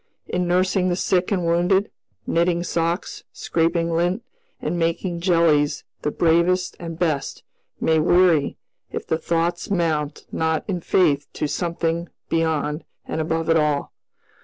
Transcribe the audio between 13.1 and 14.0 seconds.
above it all.